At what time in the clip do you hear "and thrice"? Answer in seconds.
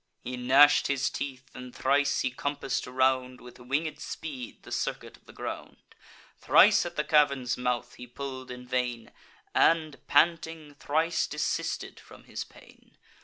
1.53-2.21